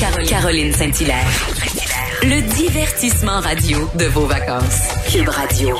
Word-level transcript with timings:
Caroline 0.00 0.72
Saint-Hilaire. 0.72 1.26
Le 2.22 2.40
divertissement 2.56 3.38
radio 3.40 3.80
de 3.98 4.06
vos 4.06 4.24
vacances. 4.24 4.88
Cube 5.12 5.28
Radio. 5.28 5.76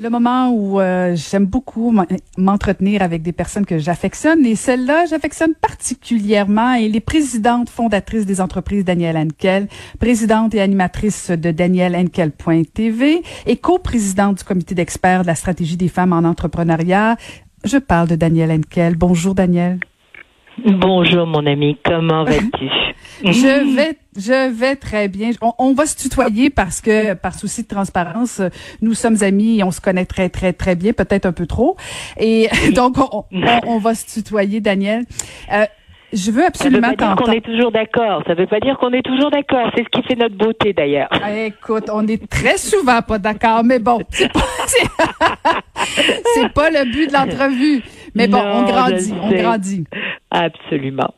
Le 0.00 0.08
moment 0.08 0.50
où 0.50 0.80
euh, 0.80 1.14
j'aime 1.14 1.44
beaucoup 1.44 1.94
m'entretenir 2.38 3.02
avec 3.02 3.20
des 3.20 3.32
personnes 3.32 3.66
que 3.66 3.78
j'affectionne 3.78 4.46
et 4.46 4.56
celle-là, 4.56 5.04
j'affectionne 5.10 5.52
particulièrement 5.54 6.72
et 6.72 6.88
les 6.88 7.00
présidentes 7.00 7.68
fondatrices 7.68 8.24
des 8.24 8.40
entreprises 8.40 8.86
Danielle 8.86 9.18
Henkel, 9.18 9.68
présidente 9.98 10.54
et 10.54 10.62
animatrice 10.62 11.30
de 11.30 11.50
Danielle 11.50 11.94
Henkel.tv 11.94 13.22
et 13.44 13.56
coprésidente 13.58 14.38
du 14.38 14.44
comité 14.44 14.74
d'experts 14.74 15.20
de 15.20 15.26
la 15.26 15.34
stratégie 15.34 15.76
des 15.76 15.88
femmes 15.88 16.14
en 16.14 16.24
entrepreneuriat. 16.24 17.18
Je 17.64 17.76
parle 17.76 18.08
de 18.08 18.16
Danielle 18.16 18.52
Henkel. 18.52 18.96
Bonjour 18.96 19.34
Danielle. 19.34 19.80
Bonjour 20.64 21.26
mon 21.26 21.46
ami, 21.46 21.78
comment 21.84 22.24
vas-tu? 22.24 22.68
je 23.24 23.76
vais, 23.76 23.96
je 24.16 24.50
vais 24.50 24.76
très 24.76 25.08
bien. 25.08 25.30
On, 25.58 25.72
va 25.72 25.86
se 25.86 25.96
tutoyer 25.96 26.50
parce 26.50 26.80
que, 26.80 27.14
par 27.14 27.34
souci 27.34 27.62
de 27.62 27.68
transparence, 27.68 28.42
nous 28.82 28.94
sommes 28.94 29.16
amis 29.22 29.60
et 29.60 29.64
on 29.64 29.70
se 29.70 29.80
connaît 29.80 30.04
très, 30.04 30.28
très, 30.28 30.52
très 30.52 30.76
bien, 30.76 30.92
peut-être 30.92 31.26
un 31.26 31.32
peu 31.32 31.46
trop. 31.46 31.76
Et 32.18 32.48
donc, 32.74 32.96
on, 33.66 33.78
va 33.78 33.94
se 33.94 34.20
tutoyer, 34.20 34.60
Daniel. 34.60 35.04
Euh, 35.52 35.64
je 36.12 36.30
veux 36.30 36.44
absolument 36.44 36.88
Ça 36.88 36.90
veut 36.90 36.96
pas 36.96 37.06
dire 37.06 37.16
qu'on 37.16 37.32
est 37.32 37.40
toujours 37.40 37.72
d'accord. 37.72 38.22
Ça 38.26 38.34
veut 38.34 38.46
pas 38.46 38.60
dire 38.60 38.76
qu'on 38.78 38.92
est 38.92 39.02
toujours 39.02 39.30
d'accord. 39.30 39.70
C'est 39.76 39.84
ce 39.84 39.88
qui 39.88 40.02
fait 40.02 40.16
notre 40.16 40.36
beauté, 40.36 40.72
d'ailleurs. 40.72 41.08
Ah, 41.10 41.32
écoute, 41.32 41.88
on 41.92 42.06
est 42.06 42.28
très 42.28 42.58
souvent 42.58 43.00
pas 43.00 43.18
d'accord, 43.18 43.62
mais 43.64 43.78
bon, 43.78 44.00
c'est 44.10 44.30
pas, 44.32 44.40
pas 46.54 46.70
le 46.70 46.90
but 46.90 47.06
de 47.06 47.12
l'entrevue. 47.12 47.82
Mais 48.14 48.28
bon, 48.28 48.38
on 48.38 48.64
grandit, 48.64 49.12
on 49.22 49.30
grandit. 49.30 49.84
Absolument. 50.30 51.12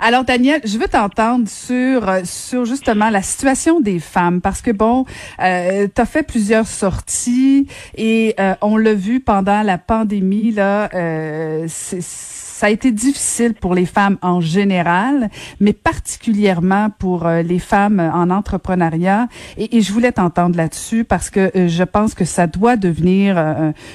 Alors 0.00 0.24
Daniel, 0.24 0.60
je 0.64 0.78
veux 0.78 0.86
t'entendre 0.86 1.48
sur 1.48 2.08
euh, 2.08 2.20
sur 2.22 2.64
justement 2.64 3.10
la 3.10 3.20
situation 3.20 3.80
des 3.80 3.98
femmes 3.98 4.40
parce 4.40 4.62
que 4.62 4.70
bon, 4.70 5.04
euh, 5.42 5.88
tu 5.92 6.00
as 6.00 6.06
fait 6.06 6.22
plusieurs 6.22 6.68
sorties 6.68 7.66
et 7.96 8.34
euh, 8.38 8.54
on 8.62 8.76
l'a 8.76 8.94
vu 8.94 9.18
pendant 9.18 9.62
la 9.62 9.76
pandémie 9.76 10.52
là, 10.52 10.88
euh, 10.94 11.66
ça 11.68 12.66
a 12.66 12.70
été 12.70 12.92
difficile 12.92 13.54
pour 13.54 13.74
les 13.74 13.86
femmes 13.86 14.18
en 14.22 14.40
général, 14.40 15.30
mais 15.58 15.72
particulièrement 15.72 16.90
pour 16.98 17.28
les 17.28 17.58
femmes 17.58 18.00
en 18.00 18.30
entrepreneuriat. 18.30 19.28
Et, 19.56 19.76
et 19.76 19.80
je 19.80 19.92
voulais 19.92 20.12
t'entendre 20.12 20.56
là-dessus 20.56 21.04
parce 21.04 21.30
que 21.30 21.50
je 21.54 21.84
pense 21.84 22.14
que 22.14 22.24
ça 22.24 22.48
doit 22.48 22.76
devenir 22.76 23.38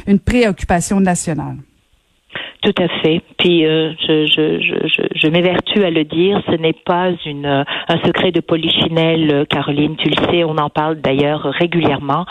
une 0.07 0.19
préoccupation 0.19 1.01
nationale. 1.01 1.57
Tout 2.63 2.81
à 2.81 2.87
fait. 3.01 3.21
Puis 3.37 3.65
euh, 3.65 3.91
je, 4.07 4.25
je, 4.25 4.61
je, 4.87 5.01
je 5.13 5.27
m'évertue 5.27 5.83
à 5.83 5.89
le 5.89 6.05
dire, 6.05 6.41
ce 6.47 6.55
n'est 6.55 6.71
pas 6.71 7.09
une, 7.25 7.45
un 7.45 7.97
secret 8.05 8.31
de 8.31 8.39
polichinelle, 8.39 9.29
euh, 9.33 9.45
Caroline. 9.45 9.97
Tu 9.97 10.09
le 10.09 10.15
sais, 10.31 10.45
on 10.45 10.57
en 10.57 10.69
parle 10.69 11.01
d'ailleurs 11.01 11.41
régulièrement. 11.41 12.25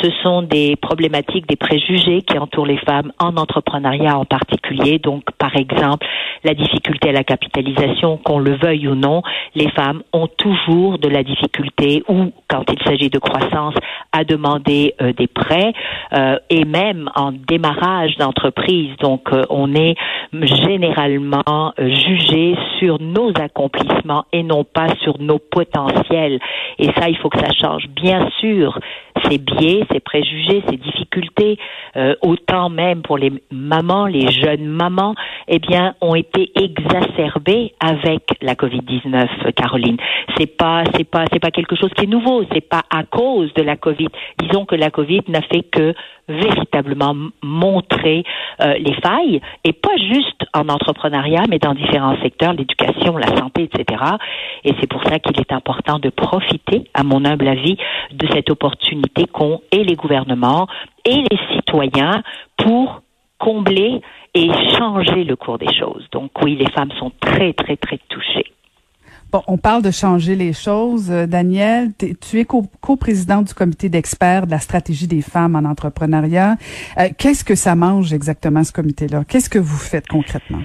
Ce 0.00 0.08
sont 0.22 0.42
des 0.42 0.76
problématiques, 0.76 1.48
des 1.48 1.56
préjugés 1.56 2.22
qui 2.22 2.38
entourent 2.38 2.66
les 2.66 2.78
femmes 2.78 3.10
en 3.18 3.36
entrepreneuriat 3.36 4.16
en 4.16 4.24
particulier. 4.24 5.00
Donc, 5.00 5.24
par 5.36 5.56
exemple, 5.56 6.06
la 6.44 6.54
difficulté 6.54 7.08
à 7.08 7.12
la 7.12 7.24
capitalisation, 7.24 8.18
qu'on 8.18 8.38
le 8.38 8.54
veuille 8.54 8.86
ou 8.86 8.94
non, 8.94 9.22
les 9.56 9.68
femmes 9.70 10.02
ont 10.12 10.28
toujours 10.28 10.98
de 10.98 11.08
la 11.08 11.24
difficulté 11.24 12.04
ou, 12.08 12.32
quand 12.48 12.64
il 12.70 12.78
s'agit 12.84 13.10
de 13.10 13.18
croissance, 13.18 13.74
à 14.12 14.22
demander 14.22 14.94
euh, 15.00 15.12
des 15.12 15.26
prêts 15.26 15.72
euh, 16.12 16.38
et 16.50 16.64
même 16.64 17.10
en 17.16 17.32
démarrage 17.32 18.16
d'entreprise. 18.16 18.90
Donc, 19.00 19.28
on 19.50 19.71
est 19.74 19.96
généralement 20.32 21.72
jugé 21.78 22.56
sur 22.78 23.00
nos 23.00 23.30
accomplissements 23.40 24.24
et 24.32 24.42
non 24.42 24.64
pas 24.64 24.88
sur 25.02 25.20
nos 25.20 25.38
potentiels. 25.38 26.40
Et 26.78 26.86
ça, 26.96 27.08
il 27.08 27.16
faut 27.18 27.28
que 27.28 27.38
ça 27.38 27.52
change. 27.52 27.86
Bien 27.88 28.28
sûr, 28.40 28.78
ces 29.28 29.38
biais, 29.38 29.84
ces 29.92 30.00
préjugés, 30.00 30.62
ces 30.68 30.76
difficultés, 30.76 31.58
euh, 31.96 32.14
autant 32.22 32.70
même 32.70 33.02
pour 33.02 33.18
les 33.18 33.32
mamans, 33.50 34.06
les 34.06 34.30
jeunes 34.30 34.64
mamans, 34.64 35.14
eh 35.48 35.58
bien, 35.58 35.94
ont 36.00 36.14
été 36.14 36.50
exacerbés 36.56 37.74
avec 37.80 38.22
la 38.40 38.54
Covid-19, 38.54 39.52
Caroline. 39.54 39.96
C'est 40.36 40.56
pas, 40.56 40.84
c'est 40.96 41.08
pas, 41.08 41.24
c'est 41.32 41.40
pas 41.40 41.50
quelque 41.50 41.76
chose 41.76 41.90
qui 41.96 42.04
est 42.04 42.08
nouveau. 42.08 42.44
C'est 42.52 42.68
pas 42.68 42.82
à 42.90 43.04
cause 43.04 43.52
de 43.54 43.62
la 43.62 43.76
Covid. 43.76 44.08
Disons 44.38 44.64
que 44.64 44.74
la 44.74 44.90
Covid 44.90 45.22
n'a 45.28 45.42
fait 45.42 45.62
que 45.62 45.94
véritablement 46.28 47.14
montrer 47.42 48.24
euh, 48.60 48.74
les 48.74 48.94
failles 48.94 49.40
et 49.64 49.72
pas 49.72 49.96
juste 49.96 50.44
en 50.54 50.68
entrepreneuriat, 50.68 51.44
mais 51.48 51.58
dans 51.58 51.74
différents 51.74 52.20
secteurs, 52.22 52.52
l'éducation, 52.52 53.16
la 53.16 53.36
santé, 53.36 53.64
etc. 53.72 54.02
Et 54.64 54.72
c'est 54.80 54.88
pour 54.88 55.02
ça 55.04 55.18
qu'il 55.18 55.38
est 55.38 55.52
important 55.52 55.98
de 55.98 56.08
profiter, 56.10 56.84
à 56.94 57.04
mon 57.04 57.24
humble 57.24 57.48
avis, 57.48 57.76
de 58.12 58.26
cette 58.32 58.50
opportunité 58.50 59.26
qu'ont 59.26 59.60
et 59.70 59.84
les 59.84 59.94
gouvernements 59.94 60.66
et 61.04 61.16
les 61.16 61.38
citoyens 61.54 62.22
pour 62.56 63.02
combler 63.38 64.00
et 64.34 64.50
changer 64.78 65.24
le 65.24 65.36
cours 65.36 65.58
des 65.58 65.72
choses. 65.74 66.06
Donc 66.12 66.30
oui, 66.42 66.56
les 66.56 66.70
femmes 66.70 66.92
sont 66.98 67.12
très, 67.20 67.52
très, 67.52 67.76
très 67.76 67.98
touchées. 68.08 68.41
Bon, 69.32 69.40
on 69.46 69.56
parle 69.56 69.80
de 69.80 69.90
changer 69.90 70.36
les 70.36 70.52
choses. 70.52 71.10
Euh, 71.10 71.26
Daniel, 71.26 71.92
tu 71.96 72.38
es 72.38 72.44
co-présidente 72.44 73.46
du 73.46 73.54
comité 73.54 73.88
d'experts 73.88 74.44
de 74.44 74.50
la 74.50 74.58
stratégie 74.58 75.06
des 75.06 75.22
femmes 75.22 75.56
en 75.56 75.66
entrepreneuriat. 75.66 76.56
Euh, 76.98 77.08
qu'est-ce 77.16 77.42
que 77.42 77.54
ça 77.54 77.74
mange 77.74 78.12
exactement, 78.12 78.62
ce 78.62 78.72
comité-là? 78.72 79.24
Qu'est-ce 79.26 79.48
que 79.48 79.58
vous 79.58 79.78
faites 79.78 80.06
concrètement? 80.06 80.60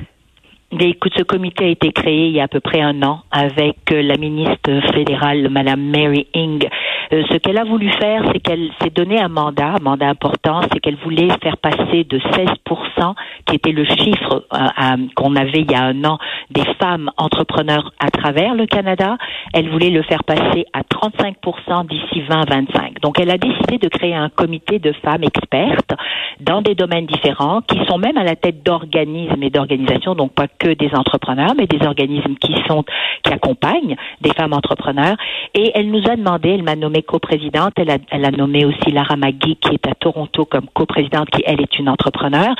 Écoute, 0.77 1.13
ce 1.16 1.23
comité 1.23 1.63
a 1.63 1.69
été 1.69 1.94
créé 1.94 2.27
il 2.27 2.33
y 2.33 2.41
a 2.41 2.44
à 2.44 2.47
peu 2.50 2.59
près 2.59 2.81
un 2.81 3.01
an 3.03 3.22
avec 3.31 3.77
euh, 3.94 4.01
la 4.01 4.17
ministre 4.17 4.81
fédérale, 4.94 5.47
Madame 5.50 5.81
Mary 5.81 6.27
Ing. 6.33 6.67
Euh, 7.13 7.23
ce 7.31 7.38
qu'elle 7.38 7.57
a 7.57 7.63
voulu 7.63 7.90
faire, 8.00 8.23
c'est 8.31 8.40
qu'elle 8.40 8.69
s'est 8.81 8.90
donné 8.90 9.19
un 9.19 9.29
mandat, 9.29 9.75
un 9.79 9.84
mandat 9.84 10.09
important, 10.09 10.62
c'est 10.72 10.79
qu'elle 10.79 10.97
voulait 10.97 11.29
faire 11.41 11.57
passer 11.57 12.03
de 12.03 12.19
16%, 12.19 13.13
qui 13.45 13.56
était 13.56 13.72
le 13.72 13.85
chiffre 13.85 14.45
euh, 14.53 14.97
qu'on 15.16 15.35
avait 15.35 15.62
il 15.62 15.72
y 15.72 15.75
a 15.75 15.84
un 15.84 16.03
an, 16.03 16.18
des 16.50 16.66
femmes 16.79 17.09
entrepreneurs 17.18 17.94
à 18.00 18.12
travers 18.12 18.56
le 18.56 18.66
Canada. 18.66 19.18
Elle 19.53 19.69
voulait 19.69 19.90
le 19.90 20.03
faire 20.03 20.23
passer 20.23 20.66
à 20.73 20.81
35% 20.81 21.88
d'ici 21.88 22.23
2025. 22.28 23.00
Donc, 23.01 23.19
elle 23.19 23.31
a 23.31 23.38
décidé 23.38 23.78
de 23.78 23.88
créer 23.88 24.16
un 24.16 24.29
comité 24.29 24.79
de 24.79 24.91
femmes 25.03 25.24
expertes 25.24 25.94
dans 26.39 26.62
des 26.62 26.75
domaines 26.75 27.06
différents, 27.06 27.62
qui 27.62 27.79
sont 27.88 27.97
même 27.97 28.18
à 28.18 28.24
la 28.24 28.35
tête 28.35 28.63
d'organismes 28.63 29.41
et 29.41 29.50
d'organisations, 29.50 30.13
donc 30.13 30.34
pas 30.34 30.47
que 30.47 30.74
des 30.74 30.94
entrepreneurs, 30.94 31.53
mais 31.57 31.68
des 31.68 31.85
organismes 31.85 32.35
qui 32.35 32.53
sont 32.68 32.84
qui 33.24 33.34
accompagnent 33.34 33.95
des 34.22 34.31
femmes 34.31 34.53
entrepreneurs. 34.53 35.16
Et 35.53 35.72
elle 35.74 35.89
nous 35.89 36.03
a 36.09 36.16
demandé, 36.16 36.50
elle 36.50 36.63
m'a 36.63 36.75
nommé 36.75 36.96
coprésidente, 37.01 37.73
elle 37.77 37.89
a, 37.89 37.97
elle 38.11 38.25
a 38.25 38.31
nommé 38.31 38.65
aussi 38.65 38.91
Lara 38.91 39.15
Magui 39.15 39.55
qui 39.57 39.73
est 39.73 39.87
à 39.87 39.95
Toronto 39.95 40.45
comme 40.45 40.67
coprésidente, 40.73 41.29
qui 41.29 41.43
elle 41.45 41.61
est 41.61 41.79
une 41.79 41.89
entrepreneur. 41.89 42.55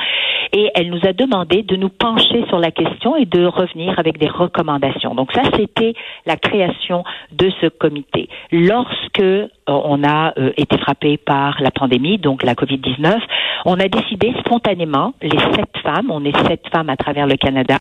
Et 0.52 0.70
elle 0.74 0.90
nous 0.90 1.00
a 1.04 1.12
demandé 1.12 1.62
de 1.62 1.76
nous 1.76 1.90
pencher 1.90 2.44
sur 2.48 2.58
la 2.58 2.70
question 2.70 3.16
et 3.16 3.26
de 3.26 3.44
revenir 3.44 3.98
avec 3.98 4.18
des 4.18 4.28
recommandations. 4.28 5.14
Donc 5.14 5.32
ça, 5.32 5.42
c'était 5.56 5.94
la 6.26 6.36
création 6.36 7.04
de 7.32 7.50
ce 7.60 7.66
comité. 7.66 8.28
Lorsque 8.50 9.20
euh, 9.20 9.48
on 9.66 10.02
a 10.04 10.32
euh, 10.38 10.52
été 10.56 10.78
frappé 10.78 11.18
par 11.18 11.60
la 11.60 11.70
pandémie, 11.70 12.18
donc 12.18 12.42
la 12.42 12.54
COVID-19, 12.54 13.18
on 13.66 13.78
a 13.78 13.88
décidé 13.88 14.32
spontanément, 14.40 15.14
les 15.20 15.38
sept 15.38 15.76
femmes, 15.82 16.10
on 16.10 16.24
est 16.24 16.36
sept 16.46 16.62
femmes 16.72 16.88
à 16.88 16.96
travers 16.96 17.26
le 17.26 17.36
Canada, 17.36 17.78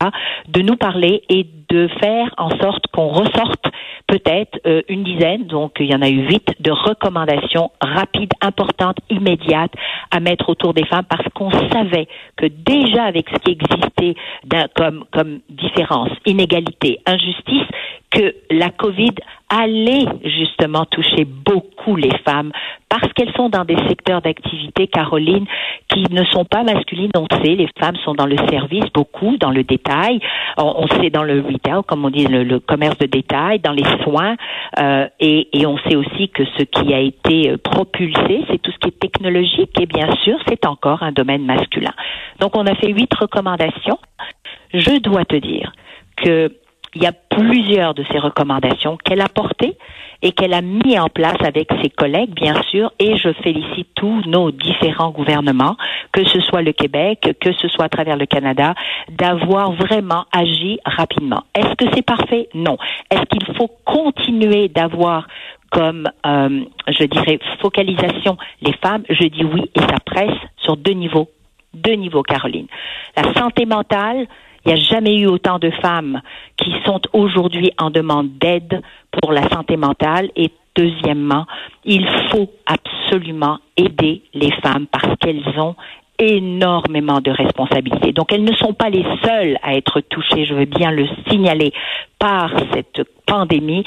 de 0.49 0.61
nous 0.61 0.75
parler 0.75 1.23
et 1.29 1.45
de 1.69 1.87
faire 1.99 2.33
en 2.37 2.49
sorte 2.61 2.87
qu'on 2.87 3.07
ressorte 3.07 3.65
peut-être 4.07 4.59
euh, 4.65 4.81
une 4.87 5.03
dizaine, 5.03 5.47
donc 5.47 5.73
il 5.79 5.91
y 5.91 5.95
en 5.95 6.01
a 6.01 6.09
eu 6.09 6.27
huit, 6.27 6.47
de 6.59 6.71
recommandations 6.71 7.71
rapides, 7.81 8.31
importantes, 8.41 8.97
immédiates 9.09 9.73
à 10.11 10.19
mettre 10.19 10.49
autour 10.49 10.73
des 10.73 10.85
femmes 10.85 11.05
parce 11.09 11.27
qu'on 11.33 11.51
savait 11.71 12.07
que 12.37 12.45
déjà 12.45 13.03
avec 13.03 13.27
ce 13.29 13.39
qui 13.39 13.51
existait 13.51 14.15
comme, 14.75 15.05
comme 15.11 15.39
différence, 15.49 16.09
inégalité, 16.25 16.99
injustice, 17.05 17.67
que 18.09 18.35
la 18.49 18.69
COVID 18.69 19.15
allait 19.49 20.05
justement 20.23 20.85
toucher 20.85 21.25
beaucoup 21.25 21.95
les 21.95 22.15
femmes 22.25 22.51
parce 22.89 23.11
qu'elles 23.13 23.33
sont 23.33 23.49
dans 23.49 23.65
des 23.65 23.77
secteurs 23.87 24.21
d'activité, 24.21 24.87
Caroline, 24.87 25.45
qui 25.89 26.03
ne 26.11 26.23
sont 26.25 26.45
pas 26.45 26.63
masculines, 26.63 27.11
on 27.17 27.27
sait, 27.41 27.55
les 27.55 27.67
femmes 27.79 27.95
sont 28.03 28.13
dans 28.13 28.25
le 28.25 28.37
service 28.49 28.85
beaucoup, 28.93 29.37
dans 29.37 29.51
le 29.51 29.63
détail, 29.63 30.19
on, 30.57 30.87
sait 30.87 31.09
dans 31.09 31.23
le 31.23 31.41
retail, 31.41 31.81
comme 31.87 32.05
on 32.05 32.09
dit, 32.09 32.25
le, 32.25 32.59
commerce 32.59 32.97
de 32.97 33.05
détail, 33.05 33.59
dans 33.59 33.73
les 33.73 33.85
soins, 34.03 34.35
euh, 34.79 35.07
et, 35.19 35.47
et, 35.53 35.65
on 35.65 35.77
sait 35.79 35.95
aussi 35.95 36.29
que 36.29 36.43
ce 36.57 36.63
qui 36.63 36.93
a 36.93 36.99
été 36.99 37.51
euh, 37.51 37.57
propulsé, 37.57 38.43
c'est 38.49 38.61
tout 38.61 38.71
ce 38.71 38.77
qui 38.77 38.87
est 38.87 38.99
technologique, 38.99 39.79
et 39.81 39.85
bien 39.85 40.13
sûr, 40.23 40.37
c'est 40.47 40.65
encore 40.65 41.03
un 41.03 41.11
domaine 41.11 41.45
masculin. 41.45 41.93
Donc, 42.39 42.55
on 42.57 42.65
a 42.65 42.75
fait 42.75 42.91
huit 42.91 43.13
recommandations. 43.13 43.99
Je 44.73 44.99
dois 44.99 45.25
te 45.25 45.35
dire 45.35 45.71
que 46.17 46.51
il 46.97 47.03
y 47.03 47.05
a 47.05 47.11
plusieurs 47.11 47.93
de 47.93 48.03
ces 48.11 48.17
recommandations 48.17 48.97
qu'elle 48.97 49.21
a 49.21 49.29
portées 49.29 49.77
et 50.23 50.31
qu'elle 50.31 50.55
a 50.55 50.63
mis 50.63 50.97
en 50.97 51.09
place 51.09 51.37
avec 51.45 51.69
ses 51.83 51.91
collègues, 51.91 52.33
bien 52.33 52.59
sûr, 52.71 52.91
et 52.97 53.17
je 53.17 53.31
félicite 53.43 53.89
tous 53.93 54.23
nos 54.25 54.49
différents 54.49 55.11
gouvernements, 55.11 55.77
que 56.11 56.23
ce 56.25 56.39
soit 56.39 56.63
le 56.63 56.71
Québec, 56.71 57.37
que 57.39 57.53
ce 57.53 57.67
soit 57.67 57.85
à 57.85 57.89
travers 57.89 58.17
le 58.17 58.25
Canada, 58.25 58.73
d'avoir 59.09 59.73
vraiment 59.73 60.25
agi 60.31 60.79
rapidement. 60.85 61.43
Est-ce 61.53 61.75
que 61.75 61.85
c'est 61.93 62.01
parfait? 62.01 62.49
Non. 62.55 62.79
Est-ce 63.11 63.25
qu'il 63.25 63.55
faut 63.55 63.69
continuer 63.85 64.69
d'avoir 64.69 65.27
comme, 65.69 66.09
euh, 66.25 66.61
je 66.87 67.03
dirais, 67.03 67.37
focalisation 67.61 68.37
les 68.63 68.73
femmes? 68.73 69.03
Je 69.07 69.27
dis 69.27 69.43
oui, 69.43 69.69
et 69.75 69.81
ça 69.81 69.97
presse 70.03 70.39
sur 70.57 70.77
deux 70.77 70.93
niveaux. 70.93 71.29
Deux 71.75 71.93
niveaux, 71.93 72.23
Caroline. 72.23 72.65
La 73.15 73.31
santé 73.35 73.67
mentale, 73.67 74.25
il 74.67 74.73
n'y 74.73 74.81
a 74.81 74.83
jamais 74.83 75.15
eu 75.15 75.27
autant 75.27 75.59
de 75.59 75.71
femmes 75.81 76.21
qui 76.57 76.73
sont 76.85 76.99
aujourd'hui 77.13 77.71
en 77.77 77.89
demande 77.89 78.37
d'aide 78.37 78.81
pour 79.11 79.31
la 79.31 79.47
santé 79.47 79.77
mentale. 79.77 80.29
Et 80.35 80.51
deuxièmement, 80.75 81.45
il 81.85 82.05
faut 82.29 82.51
absolument 82.65 83.59
aider 83.77 84.23
les 84.33 84.51
femmes 84.61 84.85
parce 84.91 85.15
qu'elles 85.21 85.57
ont 85.57 85.75
énormément 86.19 87.21
de 87.21 87.31
responsabilités. 87.31 88.11
Donc 88.11 88.33
elles 88.33 88.43
ne 88.43 88.53
sont 88.55 88.73
pas 88.73 88.89
les 88.89 89.05
seules 89.23 89.57
à 89.63 89.75
être 89.75 90.01
touchées, 90.01 90.45
je 90.45 90.53
veux 90.53 90.65
bien 90.65 90.91
le 90.91 91.07
signaler, 91.29 91.71
par 92.19 92.51
cette 92.73 93.03
pandémie, 93.25 93.85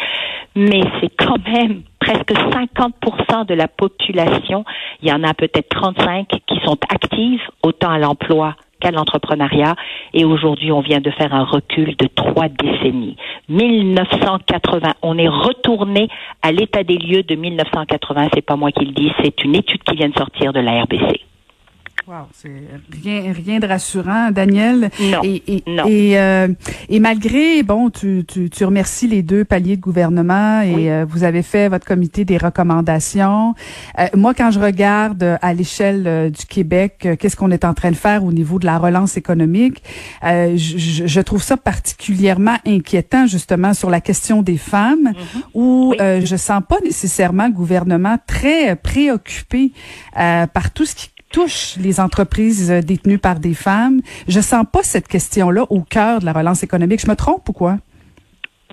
mais 0.55 0.81
c'est 1.00 1.15
quand 1.15 1.44
même 1.47 1.83
presque 1.99 2.33
50% 2.33 3.47
de 3.47 3.55
la 3.55 3.69
population, 3.69 4.65
il 5.03 5.09
y 5.09 5.12
en 5.12 5.25
a 5.25 5.35
peut-être 5.35 5.69
35 5.69 6.29
qui 6.47 6.61
sont 6.65 6.79
actives, 6.88 7.43
autant 7.62 7.91
à 7.91 7.99
l'emploi 7.99 8.55
qu'à 8.81 8.91
l'entrepreneuriat. 8.91 9.77
Et 10.15 10.25
aujourd'hui, 10.25 10.73
on 10.73 10.81
vient 10.81 11.00
de 11.00 11.11
faire 11.11 11.35
un 11.35 11.44
recul 11.44 11.97
de 11.97 12.06
trois 12.06 12.49
décennies. 12.49 13.17
1980, 13.49 14.94
on 15.03 15.19
est 15.19 15.29
retourné 15.29 16.09
à 16.43 16.53
l'état 16.53 16.82
des 16.82 16.99
lieux 16.99 17.23
de 17.23 17.35
1980. 17.35 18.29
C'est 18.35 18.43
pas 18.43 18.56
moi 18.56 18.73
qui 18.73 18.85
le 18.85 18.93
dis, 18.93 19.12
c'est 19.23 19.44
une 19.44 19.55
étude 19.55 19.82
qui 19.82 19.94
vient 19.94 20.09
de 20.09 20.19
sortir 20.19 20.53
de 20.53 20.61
la 20.61 20.82
RBC. 20.82 21.30
Wow, 22.06 22.29
c'est 22.32 22.50
rien, 23.05 23.32
rien 23.32 23.58
de 23.58 23.67
rassurant, 23.67 24.31
Daniel. 24.31 24.91
Non. 25.00 25.20
Et, 25.23 25.43
et, 25.47 25.62
non. 25.67 25.85
Et, 25.87 26.19
euh, 26.19 26.49
et, 26.88 26.99
malgré, 26.99 27.62
bon, 27.62 27.91
tu, 27.91 28.25
tu, 28.26 28.49
tu, 28.49 28.64
remercies 28.64 29.06
les 29.06 29.23
deux 29.23 29.44
paliers 29.44 29.76
de 29.76 29.82
gouvernement 29.82 30.62
et 30.62 30.91
euh, 30.91 31.05
vous 31.06 31.25
avez 31.25 31.43
fait 31.43 31.69
votre 31.69 31.85
comité 31.85 32.25
des 32.25 32.38
recommandations. 32.38 33.55
Euh, 33.99 34.06
moi, 34.17 34.32
quand 34.32 34.50
je 34.50 34.58
regarde 34.58 35.38
à 35.43 35.52
l'échelle 35.52 36.31
du 36.31 36.47
Québec, 36.47 37.06
qu'est-ce 37.19 37.37
qu'on 37.37 37.50
est 37.50 37.64
en 37.64 37.75
train 37.75 37.91
de 37.91 37.97
faire 37.97 38.25
au 38.25 38.32
niveau 38.32 38.58
de 38.58 38.67
la 38.67 38.79
relance 38.79 39.17
économique, 39.17 39.82
je, 40.23 40.56
je, 40.56 41.20
trouve 41.20 41.43
ça 41.43 41.56
particulièrement 41.58 42.56
inquiétant 42.67 43.26
justement 43.26 43.75
sur 43.75 43.91
la 43.91 44.00
question 44.00 44.43
des 44.43 44.56
femmes, 44.56 45.12
mm-hmm. 45.12 45.43
où 45.55 45.94
je 45.99 46.37
sens 46.37 46.62
pas 46.67 46.81
nécessairement 46.82 47.47
le 47.47 47.52
gouvernement 47.52 48.17
très 48.26 48.75
préoccupé 48.75 49.73
par 50.14 50.70
tout 50.73 50.87
ce 50.87 50.94
qui 50.94 51.11
touche 51.31 51.77
les 51.81 52.00
entreprises 52.00 52.71
euh, 52.71 52.81
détenues 52.81 53.19
par 53.19 53.41
des 53.41 53.55
femmes. 53.55 54.00
Je 54.29 54.41
sens 54.41 54.65
pas 54.71 54.82
cette 54.82 55.09
question-là 55.09 55.65
au 55.71 55.81
cœur 55.81 56.21
de 56.21 56.25
la 56.25 56.32
relance 56.32 56.62
économique. 56.62 57.00
Je 57.00 57.11
me 57.11 57.17
trompe 57.17 57.49
ou 57.49 57.53
quoi? 57.53 57.77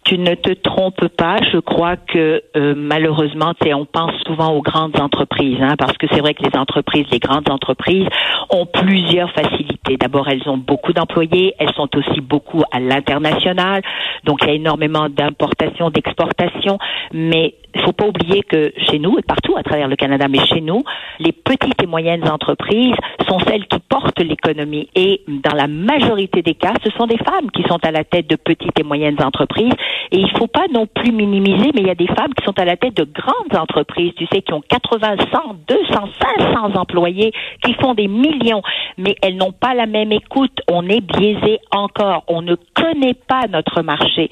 tu 0.08 0.18
ne 0.18 0.36
te 0.36 0.54
trompes 0.54 1.08
pas. 1.18 1.38
Je 1.52 1.58
crois 1.58 1.98
que 1.98 2.42
euh, 2.56 2.74
malheureusement, 2.78 3.54
on 3.76 3.86
pense 3.86 4.14
souvent 4.26 4.54
aux 4.54 4.62
grandes 4.62 4.98
entreprises, 5.00 5.58
hein, 5.62 5.76
parce 5.78 5.98
que 5.98 6.08
c'est 6.12 6.22
vrai 6.22 6.34
que 6.34 6.44
les 6.44 6.58
entreprises, 6.58 7.06
les 7.12 7.20
grandes 7.20 7.50
entreprises, 7.50 8.08
ont 8.50 8.66
plusieurs 8.66 9.30
facilités. 9.34 9.98
D'abord, 9.98 10.30
elles 10.30 10.48
ont 10.48 10.58
beaucoup 10.58 10.94
d'employés, 10.94 11.56
elles 11.60 11.74
sont 11.74 11.90
aussi 11.98 12.22
beaucoup 12.22 12.64
à 12.72 12.80
l'international, 12.80 13.82
donc 14.24 14.40
il 14.44 14.48
y 14.48 14.52
a 14.52 14.54
énormément 14.54 15.10
d'importations, 15.10 15.90
d'exportations, 15.90 16.78
mais 17.12 17.56
il 17.78 17.84
faut 17.84 17.94
pas 17.94 18.08
oublier 18.08 18.42
que 18.44 18.74
chez 18.90 19.00
nous 19.00 19.18
et 19.20 19.22
partout 19.22 19.56
à 19.56 19.64
travers 19.64 19.88
le 19.88 19.96
Canada, 19.96 20.28
mais 20.28 20.44
chez 20.46 20.62
nous, 20.62 20.84
les 21.20 21.32
petites 21.32 21.82
et 21.82 21.86
moyennes 21.86 22.28
entreprises 22.28 22.96
sont 23.28 23.40
celles 23.40 23.68
qui 23.68 23.80
portent 23.80 24.20
l'économie. 24.20 24.90
Et 24.96 25.22
dans 25.28 25.56
la 25.56 25.68
majorité 25.68 26.42
des 26.42 26.56
cas, 26.56 26.74
ce 26.84 26.90
sont 26.92 27.06
des 27.06 27.18
femmes 27.18 27.52
qui 27.52 27.64
sont 27.64 27.80
à 27.84 27.92
la 27.92 28.04
tête 28.04 28.28
de 28.30 28.36
petites 28.36 28.80
et 28.80 28.84
moyennes 28.84 29.22
entreprises. 29.24 29.74
Et 30.12 30.18
il 30.18 30.30
faut 30.38 30.48
pas 30.48 30.66
non 30.74 30.88
plus 30.88 31.12
minimiser, 31.12 31.72
mais 31.76 31.82
il 31.82 31.88
y 31.88 31.92
a 31.92 31.96
des 31.96 32.08
femmes 32.08 32.34
qui 32.34 32.44
sont 32.46 32.58
à 32.60 32.66
la 32.66 32.78
tête 32.78 32.96
de 32.96 33.04
grandes 33.04 33.56
entreprises, 33.60 34.14
tu 34.18 34.26
sais, 34.32 34.42
qui 34.42 34.54
ont 34.54 34.62
80, 34.62 35.16
100, 35.32 35.56
200, 35.68 36.10
500 36.40 36.80
employés, 36.80 37.32
qui 37.64 37.74
font 37.76 37.94
des 37.94 38.08
millions, 38.08 38.62
mais 38.98 39.16
elles 39.22 39.38
n'ont 39.38 39.52
pas 39.52 39.74
la 39.74 39.86
même 39.86 40.12
écoute. 40.12 40.62
On 40.72 40.88
est 40.88 41.02
biaisé 41.02 41.60
encore. 41.72 42.24
On 42.28 42.42
ne 42.42 42.56
connaît 42.74 43.14
pas 43.14 43.48
notre 43.50 43.82
marché. 43.82 44.30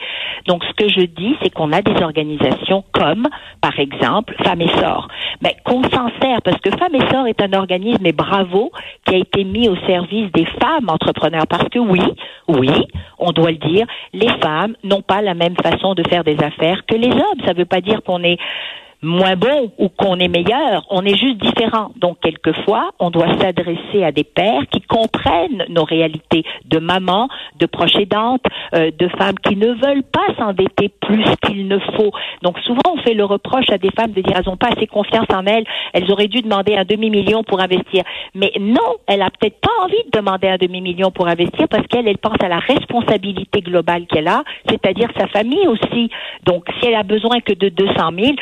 Donc, 0.48 0.64
ce 0.64 0.74
que 0.74 0.90
je 0.90 1.06
dis, 1.06 1.36
c'est 1.44 1.54
qu'on 1.54 1.72
a 1.72 1.82
des 1.82 2.02
organisations 2.02 2.84
comme 2.92 3.28
par 3.62 3.80
exemple, 3.80 4.36
Femmes 4.44 4.62
et 4.62 4.80
Sort. 4.80 5.08
Mais 5.42 5.56
qu'on 5.64 5.84
s'en 5.84 6.10
sert, 6.22 6.42
parce 6.44 6.60
que 6.62 6.72
Femmes 6.72 6.96
et 6.96 7.12
Sort 7.12 7.28
est 7.28 7.42
un 7.42 7.54
organisme, 7.54 8.06
et 8.06 8.12
bravo, 8.12 8.72
qui 9.06 9.16
a 9.16 9.18
été 9.18 9.44
mis 9.44 9.68
au 9.68 9.76
service 9.88 10.32
des 10.32 10.46
femmes 10.46 10.90
entrepreneurs. 10.90 11.48
Parce 11.48 11.68
que 11.70 11.80
oui, 11.80 12.02
oui, 12.48 12.72
on 13.20 13.32
doit 13.32 13.52
le 13.52 13.58
dire, 13.58 13.86
les 14.14 14.30
femmes 14.42 14.76
n'ont 14.84 15.02
pas 15.02 15.22
la 15.22 15.34
même 15.34 15.56
façon 15.56 15.94
de 15.94 16.04
faire 16.08 16.24
des 16.24 16.38
affaires 16.44 16.86
que 16.86 16.96
les 16.96 17.12
hommes. 17.12 17.42
Ça 17.46 17.54
ne 17.54 17.58
veut 17.58 17.66
pas 17.66 17.82
dire 17.82 18.02
qu'on 18.04 18.24
est 18.24 18.38
moins 19.06 19.36
bon 19.36 19.72
ou 19.78 19.90
qu'on 19.90 20.18
est 20.20 20.28
meilleur, 20.28 20.86
on 20.90 21.04
est 21.06 21.18
juste 21.18 21.38
différent. 21.38 21.92
Donc 21.98 22.18
quelquefois, 22.22 22.92
on 23.00 23.10
doit 23.10 23.38
s'adresser 23.40 24.04
à 24.04 24.12
des 24.12 24.24
pères 24.24 24.64
qui 24.72 24.82
comprennent 24.82 25.66
nos 25.70 25.84
réalités 25.84 26.44
de 26.66 26.80
maman, 26.80 27.30
de 27.60 27.66
proches 27.66 27.96
aidantes, 27.96 28.44
euh, 28.74 28.92
de 28.98 29.08
femmes 29.10 29.40
qui 29.40 29.56
ne 29.56 29.68
veulent 29.68 30.04
pas 30.04 30.34
s'endetter 30.38 30.90
plus 31.02 31.26
qu'il 31.46 31.68
ne 31.68 31.80
faut. 31.80 32.12
Donc 32.42 32.60
souvent, 32.60 32.82
on 32.94 32.98
fait 32.98 33.14
le 33.14 33.26
reproche 33.26 33.70
à 33.70 33.78
des 33.78 33.92
femmes 33.92 34.12
de 34.12 34.22
dire 34.22 34.34
elles 34.38 34.46
n'ont 34.46 34.58
pas 34.58 34.70
assez 34.76 34.88
confiance 34.88 35.28
en 35.34 35.46
elles, 35.46 35.66
elles 35.94 36.12
auraient 36.12 36.28
dû 36.28 36.42
demander 36.42 36.76
un 36.76 36.86
demi-million 36.86 37.44
pour 37.44 37.60
investir. 37.60 38.04
Mais 38.34 38.52
non, 38.60 38.96
elle 39.08 39.22
a 39.22 39.30
peut-être 39.30 39.60
pas 39.60 39.72
envie 39.84 40.04
de 40.12 40.18
demander 40.18 40.48
un 40.48 40.58
demi-million 40.58 41.12
pour 41.12 41.28
investir 41.28 41.68
parce 41.70 41.86
qu'elle, 41.88 42.08
elle 42.08 42.18
pense 42.18 42.38
à 42.42 42.48
la 42.48 42.60
responsabilité 42.60 43.62
globale 43.62 44.06
qu'elle 44.08 44.28
a, 44.28 44.44
c'est-à-dire 44.68 45.10
sa 45.18 45.28
famille 45.28 45.68
aussi. 45.68 46.10
Donc 46.46 46.66
si 46.80 46.88
elle 46.88 46.96
a 46.96 47.04
besoin 47.04 47.40
que 47.42 47.54
de 47.54 47.70
200 47.70 47.94
000, 48.18 48.36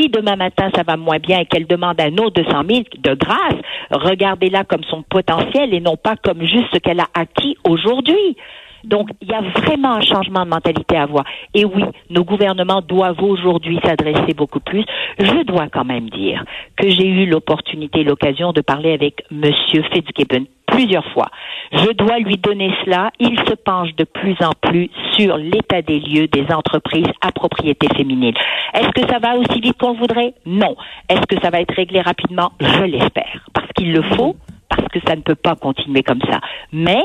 si 0.00 0.08
demain 0.08 0.36
matin 0.36 0.70
ça 0.74 0.82
va 0.82 0.96
moins 0.96 1.18
bien 1.18 1.40
et 1.40 1.46
qu'elle 1.46 1.66
demande 1.66 2.00
un 2.00 2.16
autre 2.18 2.42
200 2.42 2.62
000, 2.68 2.80
de 2.98 3.14
grâce, 3.14 3.60
regardez-la 3.90 4.64
comme 4.64 4.84
son 4.84 5.02
potentiel 5.02 5.74
et 5.74 5.80
non 5.80 5.96
pas 5.96 6.16
comme 6.16 6.42
juste 6.42 6.68
ce 6.72 6.78
qu'elle 6.78 7.00
a 7.00 7.08
acquis 7.14 7.56
aujourd'hui. 7.64 8.36
Donc, 8.84 9.10
il 9.20 9.28
y 9.28 9.34
a 9.34 9.40
vraiment 9.40 9.94
un 9.94 10.00
changement 10.00 10.44
de 10.44 10.50
mentalité 10.50 10.96
à 10.96 11.02
avoir. 11.02 11.24
Et 11.54 11.64
oui, 11.64 11.84
nos 12.08 12.24
gouvernements 12.24 12.80
doivent 12.80 13.22
aujourd'hui 13.22 13.78
s'adresser 13.84 14.34
beaucoup 14.34 14.60
plus. 14.60 14.84
Je 15.18 15.44
dois 15.44 15.68
quand 15.68 15.84
même 15.84 16.08
dire 16.10 16.44
que 16.76 16.88
j'ai 16.88 17.06
eu 17.06 17.26
l'opportunité, 17.26 18.04
l'occasion 18.04 18.52
de 18.52 18.60
parler 18.60 18.92
avec 18.92 19.24
Monsieur 19.30 19.82
Fitzgibbon 19.92 20.46
plusieurs 20.70 21.06
fois. 21.12 21.28
Je 21.72 21.92
dois 21.92 22.18
lui 22.18 22.36
donner 22.36 22.72
cela. 22.84 23.10
Il 23.18 23.38
se 23.40 23.54
penche 23.54 23.94
de 23.96 24.04
plus 24.04 24.36
en 24.40 24.52
plus 24.60 24.88
sur 25.16 25.36
l'état 25.36 25.82
des 25.82 26.00
lieux 26.00 26.28
des 26.28 26.46
entreprises 26.52 27.10
à 27.20 27.32
propriété 27.32 27.88
féminine. 27.94 28.34
Est-ce 28.74 28.90
que 28.90 29.06
ça 29.10 29.18
va 29.18 29.36
aussi 29.36 29.60
vite 29.60 29.78
qu'on 29.78 29.94
voudrait? 29.94 30.34
Non. 30.46 30.76
Est-ce 31.08 31.26
que 31.26 31.40
ça 31.42 31.50
va 31.50 31.60
être 31.60 31.74
réglé 31.74 32.00
rapidement? 32.00 32.52
Je 32.60 32.84
l'espère. 32.84 33.44
Parce 33.52 33.68
qu'il 33.76 33.92
le 33.92 34.02
faut, 34.14 34.36
parce 34.68 34.86
que 34.88 35.00
ça 35.06 35.16
ne 35.16 35.22
peut 35.22 35.34
pas 35.34 35.56
continuer 35.56 36.02
comme 36.02 36.22
ça. 36.30 36.40
Mais, 36.72 37.02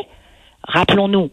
rappelons-nous, 0.68 1.30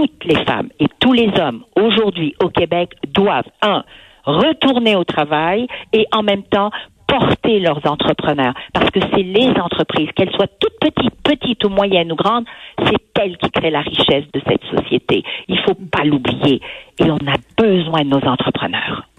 toutes 0.00 0.24
les 0.24 0.44
femmes 0.46 0.70
et 0.78 0.86
tous 0.98 1.12
les 1.12 1.30
hommes 1.38 1.62
aujourd'hui 1.76 2.34
au 2.42 2.48
Québec 2.48 2.94
doivent, 3.12 3.50
un, 3.60 3.84
retourner 4.24 4.96
au 4.96 5.04
travail 5.04 5.66
et 5.92 6.06
en 6.12 6.22
même 6.22 6.42
temps 6.44 6.70
porter 7.06 7.60
leurs 7.60 7.84
entrepreneurs. 7.86 8.54
Parce 8.72 8.88
que 8.90 9.00
c'est 9.12 9.22
les 9.22 9.50
entreprises, 9.60 10.08
qu'elles 10.16 10.30
soient 10.30 10.46
toutes 10.58 10.78
petites, 10.80 11.20
petites 11.22 11.64
ou 11.64 11.68
moyennes 11.68 12.12
ou 12.12 12.16
grandes, 12.16 12.46
c'est 12.78 13.20
elles 13.20 13.36
qui 13.36 13.50
créent 13.50 13.70
la 13.70 13.82
richesse 13.82 14.24
de 14.32 14.40
cette 14.48 14.64
société. 14.74 15.22
Il 15.48 15.56
ne 15.56 15.60
faut 15.62 15.74
pas 15.74 16.04
l'oublier. 16.04 16.62
Et 16.98 17.10
on 17.10 17.16
a 17.16 17.36
besoin 17.58 18.00
de 18.00 18.08
nos 18.08 18.26
entrepreneurs. 18.26 19.09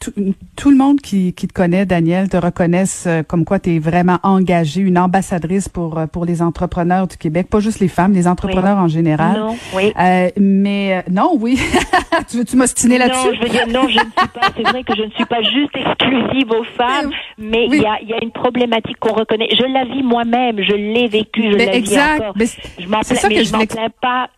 Tout, 0.00 0.70
le 0.70 0.76
monde 0.76 1.00
qui, 1.00 1.32
qui, 1.32 1.48
te 1.48 1.52
connaît, 1.52 1.84
Daniel, 1.84 2.28
te 2.28 2.36
reconnaisse 2.36 3.06
euh, 3.06 3.22
comme 3.22 3.44
quoi 3.44 3.58
tu 3.58 3.74
es 3.74 3.78
vraiment 3.78 4.18
engagée, 4.22 4.80
une 4.80 4.98
ambassadrice 4.98 5.68
pour, 5.68 6.00
pour 6.12 6.24
les 6.24 6.40
entrepreneurs 6.40 7.08
du 7.08 7.16
Québec, 7.16 7.48
pas 7.50 7.60
juste 7.60 7.80
les 7.80 7.88
femmes, 7.88 8.12
les 8.12 8.28
entrepreneurs 8.28 8.78
en 8.78 8.88
général. 8.88 9.36
Non, 9.36 9.56
oui. 9.74 9.92
mais 10.36 11.04
non, 11.10 11.36
oui. 11.38 11.58
tu 12.28 12.38
veux-tu 12.38 12.56
m'ostiner 12.56 12.98
là-dessus? 12.98 13.26
Non, 13.26 13.34
je 13.34 13.42
veux 13.42 13.48
dire, 13.48 13.66
non, 13.68 13.88
je 13.88 13.98
ne 13.98 14.00
suis 14.00 14.28
pas, 14.34 14.48
c'est 14.56 14.62
vrai 14.62 14.84
que 14.84 14.94
je 14.94 15.02
ne 15.02 15.10
suis 15.10 15.26
pas 15.26 15.42
juste 15.42 15.74
exclusive 15.74 16.50
aux 16.52 16.64
femmes, 16.76 17.10
mais 17.36 17.66
il 17.66 17.82
y, 17.82 17.86
a, 17.86 18.00
y 18.02 18.12
a 18.12 18.22
une 18.22 18.32
problématique 18.32 18.98
qu'on 19.00 19.14
reconnaît. 19.14 19.48
Je 19.50 19.64
la 19.64 19.84
vis 19.84 20.02
moi-même, 20.02 20.62
je 20.62 20.74
l'ai 20.74 21.08
vécue, 21.08 21.50
je 21.52 21.56
la 21.56 21.78
vis 21.78 21.98
encore. 21.98 22.34
Mais 22.36 22.46
je 22.78 22.86
m'en 22.86 23.00
plains, 23.00 23.28
mais 23.28 23.44
je 23.44 23.52
m'en 23.52 23.66
plains 23.66 23.88
pas 24.00 24.28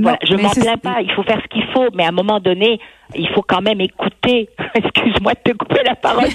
voilà, 0.00 0.18
je 0.22 0.34
m'en 0.34 0.50
plains 0.50 0.76
pas, 0.76 1.00
il 1.02 1.10
faut 1.12 1.22
faire 1.22 1.40
ce 1.42 1.48
qu'il 1.48 1.64
faut, 1.72 1.88
mais 1.94 2.04
à 2.04 2.08
un 2.08 2.12
moment 2.12 2.40
donné, 2.40 2.78
il 3.14 3.28
faut 3.34 3.42
quand 3.42 3.62
même 3.62 3.80
écouter. 3.80 4.48
Excuse-moi 4.74 5.34
de 5.34 5.52
te 5.52 5.56
couper 5.56 5.82
la 5.84 5.94
parole, 5.94 6.28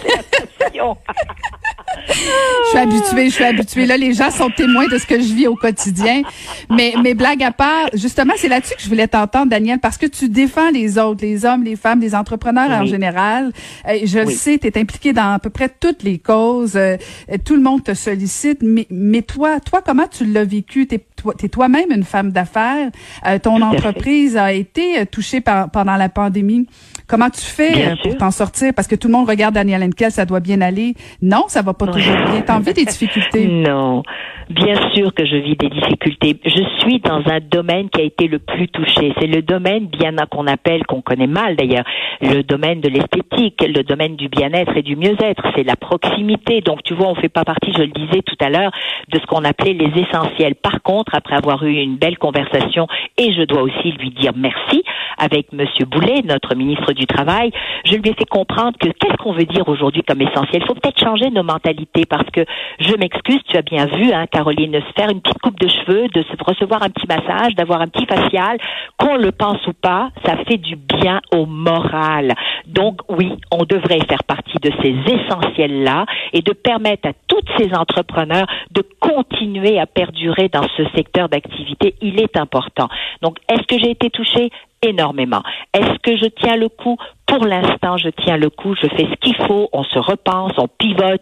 je 2.08 2.70
suis 2.70 2.77
habituée, 2.77 3.30
je 3.30 3.34
suis 3.34 3.44
habituée. 3.44 3.86
Là, 3.86 3.98
les 3.98 4.13
gens 4.13 4.32
sont 4.32 4.50
témoins 4.50 4.88
de 4.88 4.98
ce 4.98 5.06
que 5.06 5.20
je 5.20 5.34
vis 5.34 5.48
au 5.48 5.56
quotidien. 5.56 6.24
Mais, 6.70 6.94
mais 7.01 7.13
blague 7.13 7.44
à 7.44 7.51
part, 7.51 7.89
justement, 7.94 8.34
c'est 8.36 8.48
là-dessus 8.48 8.75
que 8.75 8.82
je 8.82 8.89
voulais 8.89 9.08
t'entendre, 9.08 9.50
Daniel, 9.50 9.80
parce 9.80 9.98
que 9.98 10.06
tu 10.06 10.30
défends 10.30 10.72
les 10.72 10.98
autres, 10.98 11.24
les 11.24 11.46
hommes, 11.46 11.63
les 11.63 11.75
femmes, 11.75 12.00
les 12.00 12.15
entrepreneurs 12.15 12.70
en 12.72 12.86
général. 12.86 13.51
Euh, 13.88 14.00
je 14.03 14.20
le 14.20 14.32
sais, 14.32 14.58
tu 14.58 14.68
es 14.68 14.77
impliqué 14.77 15.13
dans 15.13 15.34
à 15.34 15.39
peu 15.39 15.50
près 15.50 15.70
toutes 15.70 16.03
les 16.03 16.20
causes. 16.20 16.75
Euh, 16.75 16.98
tout 17.46 17.56
le 17.56 17.62
monde 17.62 17.84
te 17.84 17.94
sollicite. 17.94 18.60
Mais, 18.62 18.88
mais 18.89 19.22
toi, 19.22 19.60
toi, 19.60 19.82
comment 19.86 20.08
tu 20.08 20.25
l'as 20.25 20.46
vécu? 20.46 20.88
Tu 20.88 20.96
es, 20.96 21.50
toi-même 21.50 21.92
une 21.92 22.03
femme 22.03 22.32
d'affaires. 22.32 22.89
Euh, 23.25 23.39
ton 23.39 23.62
entreprise 23.62 24.36
a 24.36 24.51
été 24.51 25.06
touchée 25.06 25.42
par, 25.42 25.70
pendant 25.70 25.96
la 25.96 26.10
pandémie. 26.10 26.62
Comment 27.08 27.29
tu 27.29 27.41
fais 27.41 27.91
euh, 27.91 27.96
pour 28.01 28.17
t'en 28.17 28.32
sortir? 28.32 28.74
Parce 28.75 28.88
que 28.88 28.96
tout 28.96 29.08
le 29.08 29.13
monde 29.13 29.27
regarde 29.27 29.53
Daniel 29.53 29.84
Henkel, 29.84 30.12
ça 30.12 30.25
doit 30.25 30.39
bien 30.39 30.62
aller. 30.62 30.93
Non, 31.22 31.46
ça 31.48 31.62
va 31.62 31.74
pas 31.74 31.88
toujours 31.88 32.15
bien. 32.15 32.41
T'en 32.41 32.60
vis 32.60 32.74
des 32.74 32.86
difficultés? 32.86 33.48
Non. 33.63 34.03
Bien 34.50 34.75
sûr 34.93 35.13
que 35.13 35.25
je 35.25 35.38
vis 35.38 35.55
des 35.55 35.70
difficultés. 35.70 36.38
Je 36.46 36.63
suis 36.79 37.00
dans 37.00 37.22
un 37.25 37.39
domaine 37.39 37.89
qui 37.89 38.01
a 38.01 38.03
été 38.03 38.27
le 38.27 38.39
plus 38.39 38.67
touché. 38.67 39.13
C'est 39.20 39.27
le 39.27 39.41
domaine 39.41 39.88
bien 39.88 40.13
qu'on 40.29 40.48
appelle, 40.48 40.86
qu'on 40.86 41.01
connaît 41.01 41.27
mal 41.27 41.55
d'ailleurs, 41.55 41.86
le 42.22 42.41
domaine 42.43 42.82
de 42.82 42.89
l'esthétique, 42.89 43.62
le 43.62 43.84
domaine 43.84 44.15
du 44.15 44.27
bien-être 44.27 44.75
et 44.75 44.82
du 44.82 44.96
mieux-être. 44.96 45.43
C'est 45.55 45.63
la 45.63 45.75
proximité. 45.75 46.62
Donc 46.62 46.84
tu 46.84 46.93
vois, 46.93 47.08
on 47.08 47.15
fait 47.15 47.29
pas 47.29 47.43
partie, 47.43 47.72
je 47.74 47.84
le 47.84 47.88
disais 47.88 48.22
tout 48.22 48.36
à 48.39 48.50
l'heure, 48.50 48.72
de 49.12 49.20
ce 49.20 49.25
qu'on 49.25 49.43
appelait 49.43 49.74
les 49.74 49.91
essentiels. 50.01 50.55
Par 50.55 50.82
contre, 50.82 51.15
après 51.15 51.36
avoir 51.36 51.63
eu 51.63 51.74
une 51.74 51.98
belle 51.98 52.17
conversation, 52.17 52.88
et 53.17 53.34
je 53.34 53.43
dois 53.43 53.62
aussi 53.62 53.91
lui 53.91 54.12
dire 54.12 54.34
merci 54.36 54.84
avec 55.17 55.51
Monsieur 55.53 55.86
Boulet, 55.86 56.22
notre 56.25 56.52
ministre 56.55 56.93
du 56.93 57.05
Travail, 57.05 57.51
je 57.86 57.95
lui 57.95 58.10
ai 58.10 58.13
fait 58.13 58.29
comprendre 58.29 58.77
que 58.79 58.89
qu'est-ce 58.89 59.17
qu'on 59.17 59.33
veut 59.33 59.45
dire 59.45 59.67
aujourd'hui 59.67 60.03
comme 60.03 60.22
essentiel. 60.22 60.62
Il 60.62 60.65
faut 60.65 60.74
peut-être 60.74 61.00
changer 61.00 61.29
nos 61.29 61.43
mentalités 61.43 62.05
parce 62.05 62.29
que 62.31 62.45
je 62.79 62.95
m'excuse, 62.95 63.39
tu 63.48 63.57
as 63.57 63.62
bien 63.62 63.86
vu, 63.86 64.12
hein, 64.12 64.25
Caroline, 64.27 64.74
se 64.74 64.93
faire 64.95 65.10
une 65.10 65.22
petite 65.22 65.39
coupe 65.39 65.60
de 65.60 65.67
cheveux, 65.67 66.07
de 66.10 66.24
recevoir 66.45 66.83
un 66.83 66.89
petit 66.89 67.07
massage, 67.07 67.55
d'avoir 67.55 67.81
un 67.81 67.88
petit 67.88 68.05
facial, 68.05 68.57
qu'on 68.98 69.15
le 69.15 69.31
pense 69.31 69.65
ou 69.67 69.74
pas, 69.74 70.10
ça 70.25 70.38
fait 70.48 70.57
du 70.57 70.75
bien 70.75 71.22
au 71.31 71.45
moral. 71.45 72.33
Donc 72.67 73.01
oui, 73.10 73.33
on 73.51 73.63
devrait 73.63 74.00
faire 74.07 74.24
partie 74.24 74.57
de 74.62 74.72
ces 74.81 74.95
essentiels-là 75.13 76.05
et 76.33 76.41
de 76.41 76.53
permettre 76.53 77.10
à 77.10 77.13
tous 77.27 77.41
ces 77.57 77.74
entrepreneurs 77.75 78.48
de 78.72 78.83
continuer 79.00 79.79
à 79.79 79.86
perdurer 79.86 80.50
dans 80.50 80.67
ce 80.77 80.83
secteur 80.95 81.29
d'activité. 81.29 81.95
Il 82.01 82.19
est 82.19 82.38
important. 82.38 82.88
Donc, 83.22 83.38
est-ce 83.50 83.63
que 83.63 83.79
j'ai 83.81 83.91
été 83.91 84.10
touchée? 84.10 84.50
Énormément. 84.84 85.42
Est-ce 85.74 85.98
que 86.00 86.18
je 86.18 86.25
tiens 86.25 86.56
le 86.56 86.70
coup? 86.70 86.98
Pour 87.25 87.46
l'instant, 87.46 87.98
je 87.98 88.10
tiens 88.10 88.38
le 88.38 88.50
coup, 88.50 88.75
je 88.75 88.88
fais 88.88 89.08
ce 89.10 89.16
qu'il 89.16 89.36
faut, 89.48 89.70
on 89.74 89.84
se 89.84 89.98
repense, 89.98 90.52
on 90.58 90.68
pivote 90.68 91.22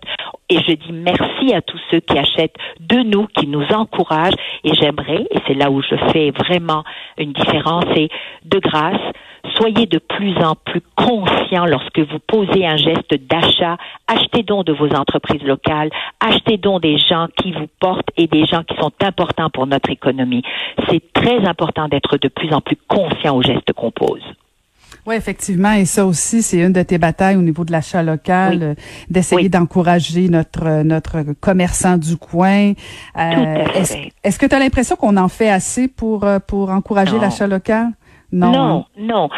et 0.49 0.57
je 0.57 0.73
dis 0.73 0.91
merci 0.91 1.53
à 1.53 1.61
tous 1.61 1.79
ceux 1.89 1.99
qui 1.99 2.17
achètent 2.17 2.57
de 2.79 2.97
nous, 2.97 3.27
qui 3.27 3.47
nous 3.47 3.65
encouragent 3.71 4.35
et 4.63 4.73
j'aimerais, 4.73 5.25
et 5.31 5.39
c'est 5.47 5.53
là 5.53 5.69
où 5.71 5.81
je 5.81 5.95
fais 6.11 6.31
vraiment 6.31 6.83
une 7.17 7.31
différence, 7.31 7.85
et 7.95 8.09
de 8.43 8.59
grâce, 8.59 8.99
soyez 9.55 9.85
de 9.85 9.99
plus 9.99 10.35
en 10.43 10.55
plus 10.55 10.81
conscients 10.95 11.65
lorsque 11.65 11.99
vous 11.99 12.19
posez 12.27 12.65
un 12.65 12.77
geste 12.77 13.13
d'achat. 13.29 13.77
Achetez 14.07 14.43
donc 14.43 14.65
de 14.65 14.73
vos 14.73 14.89
entreprises 14.89 15.43
locales, 15.43 15.89
achetez 16.19 16.57
donc 16.57 16.81
des 16.81 16.97
gens 16.97 17.27
qui 17.37 17.51
vous 17.51 17.67
portent 17.79 18.09
et 18.17 18.27
des 18.27 18.45
gens 18.45 18.63
qui 18.63 18.75
sont 18.77 18.91
importants 19.01 19.49
pour 19.49 19.67
notre 19.67 19.89
économie. 19.89 20.43
C'est 20.89 21.13
très 21.13 21.47
important 21.47 21.87
d'être 21.87 22.17
de 22.17 22.27
plus 22.27 22.53
en 22.53 22.61
plus 22.61 22.77
conscient 22.87 23.35
aux 23.35 23.41
gestes 23.41 23.50
qu'on 23.75 23.91
pose. 23.91 24.23
Oui, 25.07 25.15
effectivement, 25.15 25.71
et 25.71 25.85
ça 25.85 26.05
aussi, 26.05 26.43
c'est 26.43 26.59
une 26.59 26.73
de 26.73 26.83
tes 26.83 26.99
batailles 26.99 27.35
au 27.35 27.41
niveau 27.41 27.65
de 27.65 27.71
l'achat 27.71 28.03
local, 28.03 28.59
euh, 28.61 28.73
d'essayer 29.09 29.49
d'encourager 29.49 30.29
notre 30.29 30.67
euh, 30.67 30.83
notre 30.83 31.23
commerçant 31.39 31.97
du 31.97 32.17
coin. 32.17 32.73
Euh, 33.17 33.65
est-ce 34.23 34.37
que 34.37 34.45
tu 34.45 34.53
as 34.53 34.59
l'impression 34.59 34.95
qu'on 34.95 35.17
en 35.17 35.27
fait 35.27 35.49
assez 35.49 35.87
pour 35.87 36.27
pour 36.47 36.69
encourager 36.69 37.17
l'achat 37.17 37.47
local? 37.47 37.87
Non, 38.33 38.51
non, 38.51 38.85
non, 38.97 39.29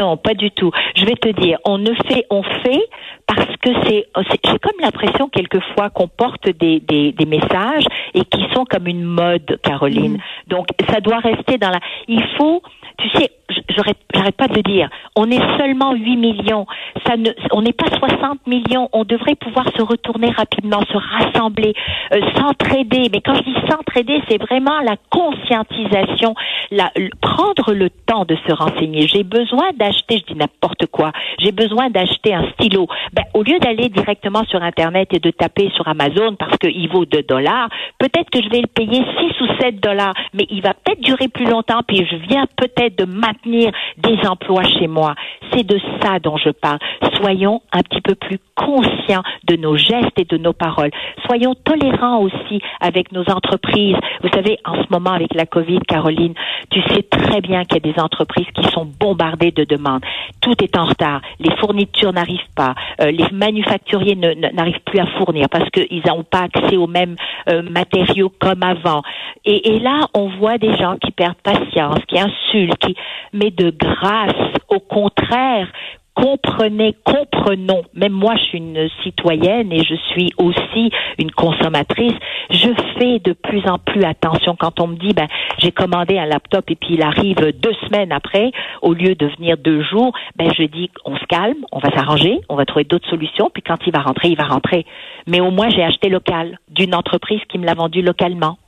non, 0.00 0.16
pas 0.16 0.34
du 0.34 0.50
tout. 0.50 0.72
Je 0.96 1.04
vais 1.04 1.14
te 1.14 1.28
dire, 1.40 1.58
on 1.64 1.78
ne 1.78 1.94
fait, 1.94 2.26
on 2.30 2.42
fait 2.42 2.82
parce 3.28 3.46
que 3.62 3.70
c'est, 3.84 4.06
j'ai 4.16 4.58
comme 4.58 4.80
l'impression 4.80 5.28
quelquefois 5.28 5.88
qu'on 5.90 6.08
porte 6.08 6.48
des, 6.48 6.80
des, 6.80 7.12
des, 7.12 7.26
messages 7.26 7.84
et 8.14 8.24
qui 8.24 8.44
sont 8.52 8.64
comme 8.64 8.88
une 8.88 9.04
mode, 9.04 9.60
Caroline. 9.62 10.14
Mm. 10.14 10.20
Donc, 10.48 10.66
ça 10.88 11.00
doit 11.00 11.18
rester 11.18 11.58
dans 11.58 11.70
la. 11.70 11.78
Il 12.08 12.24
faut, 12.36 12.60
tu 12.98 13.08
sais, 13.10 13.30
j'arrête 13.68 14.36
pas 14.36 14.48
de 14.48 14.54
le 14.54 14.62
dire, 14.62 14.88
on 15.16 15.30
est 15.30 15.58
seulement 15.58 15.92
8 15.92 16.16
millions. 16.16 16.66
Ça 17.06 17.16
ne, 17.16 17.30
on 17.52 17.62
n'est 17.62 17.72
pas 17.72 17.88
60 17.88 18.46
millions. 18.46 18.88
On 18.92 19.04
devrait 19.04 19.34
pouvoir 19.34 19.66
se 19.76 19.82
retourner 19.82 20.30
rapidement, 20.30 20.80
se 20.90 20.96
rassembler, 20.96 21.74
euh, 22.12 22.20
s'entraider. 22.36 23.08
Mais 23.12 23.20
quand 23.20 23.34
je 23.34 23.42
dis 23.42 23.56
s'entraider, 23.68 24.20
c'est 24.28 24.40
vraiment 24.40 24.80
la 24.80 24.96
conscientisation, 25.10 26.34
la, 26.70 26.90
prendre 27.20 27.72
le 27.72 27.90
temps 27.90 28.24
de 28.24 28.36
se 28.46 28.52
renseigner. 28.52 29.06
J'ai 29.06 29.24
besoin 29.24 29.70
d'acheter, 29.78 30.18
je 30.18 30.32
dis 30.32 30.38
n'importe 30.38 30.86
quoi. 30.86 31.12
J'ai 31.38 31.52
besoin 31.52 31.90
d'acheter 31.90 32.34
un 32.34 32.44
stylo. 32.52 32.86
Ben, 33.12 33.24
au 33.34 33.42
lieu 33.42 33.58
d'aller 33.58 33.88
directement 33.88 34.44
sur 34.44 34.62
Internet 34.62 35.08
et 35.12 35.18
de 35.18 35.30
taper 35.30 35.70
sur 35.74 35.86
Amazon 35.88 36.36
parce 36.36 36.56
qu'il 36.58 36.88
vaut 36.88 37.04
2 37.04 37.22
dollars, 37.22 37.68
peut-être 37.98 38.30
que 38.30 38.42
je 38.42 38.48
vais 38.48 38.60
le 38.60 38.66
payer 38.66 39.02
6 39.18 39.40
ou 39.40 39.46
7 39.60 39.80
dollars, 39.80 40.14
mais 40.34 40.46
il 40.50 40.62
va 40.62 40.74
peut-être 40.74 41.00
durer 41.00 41.28
plus 41.28 41.46
longtemps, 41.46 41.80
puis 41.86 42.06
je 42.10 42.16
viens 42.16 42.46
peut-être 42.56 42.96
de 42.98 43.04
maintenir 43.44 43.72
des 43.96 44.18
emplois 44.26 44.64
chez 44.64 44.86
moi. 44.86 45.14
C'est 45.52 45.64
de 45.64 45.78
ça 46.00 46.18
dont 46.18 46.36
je 46.36 46.50
parle. 46.50 46.78
Soyons 47.16 47.62
un 47.72 47.82
petit 47.82 48.00
peu 48.00 48.14
plus 48.14 48.38
conscients 48.60 49.22
de 49.44 49.56
nos 49.56 49.76
gestes 49.76 50.18
et 50.18 50.24
de 50.24 50.36
nos 50.36 50.52
paroles. 50.52 50.90
Soyons 51.26 51.54
tolérants 51.54 52.20
aussi 52.20 52.60
avec 52.80 53.10
nos 53.12 53.24
entreprises. 53.30 53.96
Vous 54.22 54.28
savez, 54.34 54.58
en 54.66 54.74
ce 54.74 54.86
moment 54.90 55.12
avec 55.12 55.34
la 55.34 55.46
COVID, 55.46 55.80
Caroline, 55.88 56.34
tu 56.70 56.82
sais 56.82 57.02
très 57.02 57.40
bien 57.40 57.64
qu'il 57.64 57.84
y 57.84 57.88
a 57.88 57.92
des 57.92 58.00
entreprises 58.00 58.46
qui 58.54 58.64
sont 58.70 58.86
bombardées 59.00 59.50
de 59.50 59.64
demandes. 59.64 60.02
Tout 60.42 60.62
est 60.62 60.76
en 60.76 60.84
retard. 60.84 61.22
Les 61.38 61.54
fournitures 61.56 62.12
n'arrivent 62.12 62.52
pas. 62.54 62.74
Euh, 63.00 63.10
les 63.10 63.30
manufacturiers 63.32 64.16
n'arrivent 64.16 64.84
plus 64.84 64.98
à 64.98 65.06
fournir 65.18 65.48
parce 65.50 65.68
qu'ils 65.70 66.02
n'ont 66.06 66.24
pas 66.24 66.42
accès 66.52 66.76
aux 66.76 66.86
mêmes 66.86 67.16
euh, 67.48 67.62
matériaux 67.62 68.30
comme 68.38 68.62
avant. 68.62 69.02
Et, 69.44 69.74
et 69.74 69.78
là, 69.78 70.06
on 70.14 70.28
voit 70.28 70.58
des 70.58 70.76
gens 70.76 70.96
qui 70.96 71.12
perdent 71.12 71.40
patience, 71.42 71.98
qui 72.08 72.18
insultent, 72.18 72.76
qui 72.78 72.94
mais 73.32 73.50
de 73.50 73.70
grâce, 73.70 74.34
au 74.68 74.80
contraire, 74.80 75.68
comprenez, 76.14 76.94
comprenons. 77.04 77.82
Même 77.94 78.12
moi, 78.12 78.34
je 78.36 78.44
suis 78.44 78.58
une 78.58 78.88
citoyenne 79.02 79.72
et 79.72 79.82
je 79.84 79.94
suis 80.12 80.32
aussi 80.38 80.90
une 81.18 81.30
consommatrice. 81.30 82.14
Je 82.50 82.68
fais 82.98 83.18
de 83.20 83.32
plus 83.32 83.66
en 83.66 83.78
plus 83.78 84.04
attention 84.04 84.56
quand 84.58 84.80
on 84.80 84.88
me 84.88 84.96
dit, 84.96 85.12
ben, 85.12 85.26
j'ai 85.58 85.72
commandé 85.72 86.18
un 86.18 86.26
laptop 86.26 86.70
et 86.70 86.76
puis 86.76 86.94
il 86.94 87.02
arrive 87.02 87.36
deux 87.36 87.74
semaines 87.86 88.12
après, 88.12 88.50
au 88.82 88.92
lieu 88.92 89.14
de 89.14 89.26
venir 89.38 89.56
deux 89.56 89.82
jours, 89.82 90.12
ben, 90.36 90.50
je 90.56 90.64
dis, 90.64 90.90
on 91.04 91.16
se 91.16 91.24
calme, 91.26 91.64
on 91.72 91.78
va 91.78 91.90
s'arranger, 91.90 92.40
on 92.48 92.56
va 92.56 92.64
trouver 92.64 92.84
d'autres 92.84 93.08
solutions, 93.08 93.50
puis 93.52 93.62
quand 93.62 93.78
il 93.86 93.92
va 93.92 94.00
rentrer, 94.00 94.28
il 94.28 94.36
va 94.36 94.44
rentrer. 94.44 94.86
Mais 95.26 95.40
au 95.40 95.50
moins, 95.50 95.68
j'ai 95.70 95.82
acheté 95.82 96.08
local 96.08 96.58
d'une 96.68 96.94
entreprise 96.94 97.40
qui 97.48 97.58
me 97.58 97.66
l'a 97.66 97.74
vendu 97.74 98.02
localement. 98.02 98.58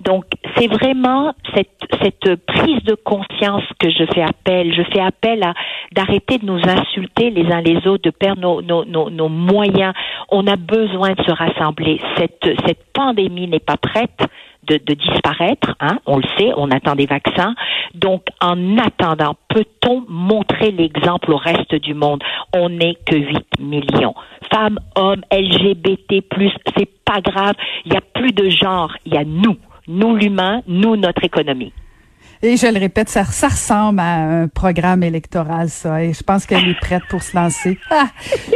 Donc, 0.00 0.24
c'est 0.56 0.68
vraiment 0.68 1.34
cette, 1.54 2.36
prise 2.46 2.82
de 2.84 2.94
conscience 2.94 3.62
que 3.78 3.90
je 3.90 4.04
fais 4.14 4.22
appel. 4.22 4.74
Je 4.74 4.82
fais 4.92 5.00
appel 5.00 5.42
à 5.42 5.54
d'arrêter 5.92 6.38
de 6.38 6.46
nous 6.46 6.60
insulter 6.66 7.30
les 7.30 7.50
uns 7.52 7.60
les 7.60 7.86
autres, 7.86 8.04
de 8.04 8.10
perdre 8.10 8.62
nos, 8.62 9.28
moyens. 9.28 9.92
On 10.30 10.46
a 10.46 10.56
besoin 10.56 11.12
de 11.12 11.22
se 11.22 11.32
rassembler. 11.32 12.00
Cette 12.16 12.92
pandémie 12.94 13.48
n'est 13.48 13.58
pas 13.58 13.76
prête. 13.76 14.20
De, 14.70 14.94
disparaître, 14.94 15.74
hein, 15.80 15.98
on 16.06 16.18
le 16.18 16.24
sait, 16.38 16.52
on 16.56 16.70
attend 16.70 16.94
des 16.94 17.06
vaccins. 17.06 17.54
Donc, 17.94 18.22
en 18.40 18.78
attendant, 18.78 19.34
peut-on 19.48 20.04
montrer 20.08 20.70
l'exemple 20.70 21.32
au 21.32 21.36
reste 21.36 21.74
du 21.74 21.92
monde? 21.92 22.22
On 22.54 22.68
n'est 22.68 22.96
que 23.04 23.16
8 23.16 23.58
millions. 23.58 24.14
Femmes, 24.52 24.78
hommes, 24.94 25.22
LGBT+, 25.32 26.22
c'est 26.76 26.90
pas 27.04 27.20
grave. 27.20 27.54
Il 27.84 27.92
y 27.92 27.96
a 27.96 28.00
plus 28.00 28.32
de 28.32 28.48
genre, 28.48 28.92
il 29.06 29.14
y 29.14 29.16
a 29.16 29.24
nous 29.24 29.56
nous 29.90 30.16
l'humain, 30.16 30.62
nous 30.66 30.96
notre 30.96 31.24
économie. 31.24 31.72
Et 32.42 32.56
je 32.56 32.66
le 32.72 32.80
répète, 32.80 33.10
ça, 33.10 33.24
ça 33.24 33.48
ressemble 33.48 34.00
à 34.00 34.14
un 34.14 34.48
programme 34.48 35.02
électoral, 35.02 35.68
ça. 35.68 36.02
Et 36.02 36.14
je 36.14 36.22
pense 36.22 36.46
qu'elle 36.46 36.68
est 36.70 36.80
prête 36.80 37.02
pour 37.10 37.22
se 37.22 37.36
lancer. 37.36 37.78
Ah, 37.90 38.06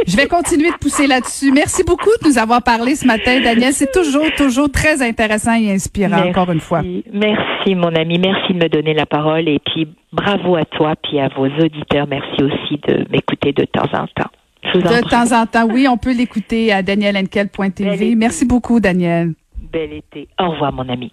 je 0.07 0.17
vais 0.17 0.25
continuer 0.27 0.71
de 0.71 0.77
pousser 0.77 1.05
là-dessus. 1.05 1.51
Merci 1.51 1.83
beaucoup 1.83 2.09
de 2.23 2.27
nous 2.27 2.39
avoir 2.39 2.63
parlé 2.63 2.95
ce 2.95 3.05
matin, 3.05 3.39
Daniel. 3.41 3.73
C'est 3.73 3.91
toujours, 3.91 4.25
toujours 4.35 4.71
très 4.71 5.03
intéressant 5.03 5.53
et 5.53 5.71
inspirant, 5.71 6.27
encore 6.27 6.51
une 6.51 6.61
fois. 6.61 6.81
Merci, 7.13 7.75
mon 7.75 7.93
ami. 7.95 8.17
Merci 8.17 8.53
de 8.53 8.63
me 8.63 8.69
donner 8.69 8.95
la 8.95 9.05
parole. 9.05 9.47
Et 9.47 9.59
puis, 9.59 9.87
bravo 10.11 10.55
à 10.55 10.65
toi, 10.65 10.95
puis 11.03 11.19
à 11.19 11.27
vos 11.27 11.45
auditeurs. 11.45 12.07
Merci 12.07 12.41
aussi 12.41 12.81
de 12.87 13.05
m'écouter 13.11 13.51
de 13.51 13.65
temps 13.65 13.89
en 13.93 14.07
temps. 14.07 14.31
De 14.73 15.09
temps 15.09 15.31
en 15.31 15.45
temps, 15.45 15.67
oui, 15.71 15.87
on 15.87 15.97
peut 15.97 16.13
l'écouter 16.13 16.73
à 16.73 16.81
danielenkel.tv. 16.81 18.15
Merci 18.15 18.45
beaucoup, 18.45 18.79
Daniel. 18.79 19.33
Bel 19.71 19.93
été. 19.93 20.27
Au 20.39 20.49
revoir, 20.49 20.73
mon 20.73 20.89
ami. 20.89 21.11